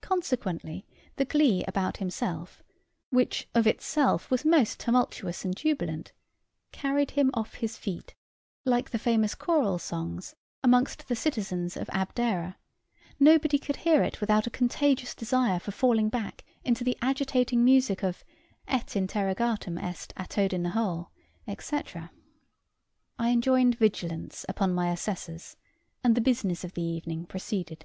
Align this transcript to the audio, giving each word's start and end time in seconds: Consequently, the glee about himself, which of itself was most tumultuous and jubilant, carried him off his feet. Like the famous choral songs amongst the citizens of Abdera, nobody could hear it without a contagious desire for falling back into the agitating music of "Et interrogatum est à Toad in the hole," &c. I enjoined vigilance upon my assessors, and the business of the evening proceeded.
Consequently, 0.00 0.86
the 1.16 1.24
glee 1.24 1.64
about 1.66 1.96
himself, 1.96 2.62
which 3.10 3.48
of 3.52 3.66
itself 3.66 4.30
was 4.30 4.44
most 4.44 4.78
tumultuous 4.78 5.44
and 5.44 5.56
jubilant, 5.56 6.12
carried 6.70 7.10
him 7.10 7.32
off 7.34 7.54
his 7.54 7.76
feet. 7.76 8.14
Like 8.64 8.90
the 8.90 8.96
famous 9.00 9.34
choral 9.34 9.80
songs 9.80 10.36
amongst 10.62 11.08
the 11.08 11.16
citizens 11.16 11.76
of 11.76 11.88
Abdera, 11.90 12.58
nobody 13.18 13.58
could 13.58 13.78
hear 13.78 14.04
it 14.04 14.20
without 14.20 14.46
a 14.46 14.50
contagious 14.50 15.16
desire 15.16 15.58
for 15.58 15.72
falling 15.72 16.08
back 16.10 16.44
into 16.62 16.84
the 16.84 16.96
agitating 17.02 17.64
music 17.64 18.04
of 18.04 18.24
"Et 18.68 18.94
interrogatum 18.94 19.78
est 19.80 20.14
à 20.14 20.28
Toad 20.28 20.52
in 20.52 20.62
the 20.62 20.70
hole," 20.70 21.10
&c. 21.58 21.80
I 23.18 23.30
enjoined 23.30 23.74
vigilance 23.78 24.46
upon 24.48 24.72
my 24.72 24.92
assessors, 24.92 25.56
and 26.04 26.14
the 26.14 26.20
business 26.20 26.62
of 26.62 26.74
the 26.74 26.82
evening 26.82 27.26
proceeded. 27.26 27.84